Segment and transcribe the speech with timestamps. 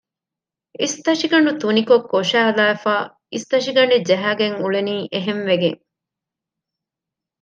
[0.79, 5.79] އިސްތަށިގަނޑު ތުނިކޮށް ކޮށައިލައިފައި އިސްތަށިގަނޑެއް ޖަހައިގެން އުޅެނީ އެހެންވެގެން